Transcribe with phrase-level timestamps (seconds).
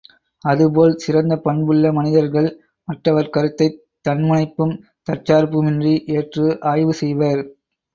[0.45, 2.49] அதுபோல் சிறந்த பண்புள்ள மனிதர்கள்
[2.87, 4.75] மற்றவர் கருத்தைத் தன்முனைப்பும்
[5.07, 7.43] தற்சார்புமின்றி ஏற்று ஆய்வு செய்வர்.